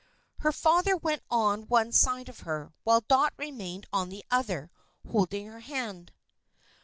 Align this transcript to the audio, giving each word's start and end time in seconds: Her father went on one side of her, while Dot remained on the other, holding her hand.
Her 0.39 0.51
father 0.51 0.97
went 0.97 1.21
on 1.29 1.67
one 1.67 1.91
side 1.91 2.27
of 2.27 2.39
her, 2.39 2.73
while 2.83 3.01
Dot 3.01 3.33
remained 3.37 3.85
on 3.93 4.09
the 4.09 4.25
other, 4.31 4.71
holding 5.07 5.45
her 5.45 5.59
hand. 5.59 6.11